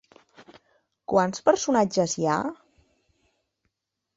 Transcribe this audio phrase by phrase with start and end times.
[1.13, 2.39] Quants personatges hi ha?